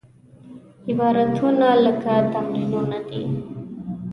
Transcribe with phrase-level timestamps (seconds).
[0.89, 3.23] عبادتونه لکه تمرینونه دي.